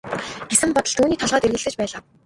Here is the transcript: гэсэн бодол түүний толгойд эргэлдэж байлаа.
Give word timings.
гэсэн 0.49 0.69
бодол 0.75 0.95
түүний 0.97 1.19
толгойд 1.19 1.45
эргэлдэж 1.47 1.75
байлаа. 1.79 2.01